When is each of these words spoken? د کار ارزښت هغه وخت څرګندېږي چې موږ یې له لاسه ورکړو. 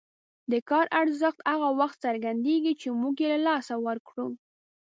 د 0.51 0.53
کار 0.69 0.85
ارزښت 1.01 1.39
هغه 1.51 1.69
وخت 1.79 1.97
څرګندېږي 2.05 2.73
چې 2.81 2.87
موږ 3.01 3.15
یې 3.23 3.29
له 3.33 3.39
لاسه 3.47 3.73
ورکړو. 3.85 4.27